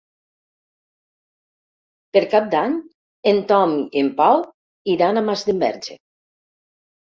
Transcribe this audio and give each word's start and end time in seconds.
Per 2.17 2.23
Cap 2.31 2.47
d'Any 2.55 2.79
en 3.33 3.43
Tom 3.53 3.77
i 3.83 4.01
en 4.03 4.11
Pau 4.25 4.43
iran 4.97 5.23
a 5.25 5.27
Masdenverge. 5.31 6.01